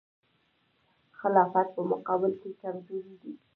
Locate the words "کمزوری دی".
2.61-3.33